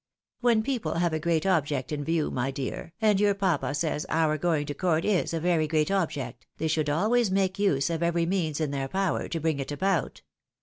When 0.39 0.63
people 0.63 0.95
have 0.95 1.13
a 1.13 1.19
great 1.19 1.45
object 1.45 1.91
in 1.91 2.03
view, 2.03 2.31
my 2.31 2.49
dear, 2.49 2.91
and 3.03 3.19
your 3.19 3.35
papa 3.35 3.75
says 3.75 4.03
our 4.09 4.35
going 4.35 4.65
to 4.65 4.73
court 4.73 5.05
is 5.05 5.31
a 5.31 5.39
very 5.39 5.67
great 5.67 5.91
object, 5.91 6.47
they 6.57 6.67
should 6.67 6.89
always 6.89 7.29
make 7.29 7.59
use 7.59 7.91
of 7.91 8.01
every 8.01 8.25
means 8.25 8.59
in 8.59 8.71
their 8.71 8.87
power 8.87 9.27
to 9.27 9.39
bring 9.39 9.59
it 9.59 9.71
about. 9.71 10.23